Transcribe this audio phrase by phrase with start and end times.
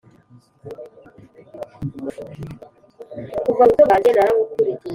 [3.43, 4.87] kuva mu buto bwanjye narabukurikiye.